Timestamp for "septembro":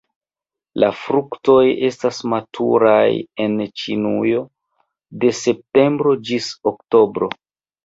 5.43-6.17